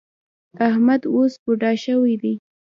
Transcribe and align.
احمد 0.67 1.01
اوس 1.13 1.33
بوډا 1.43 1.71
شوی 1.83 2.15
دی. 2.21 2.33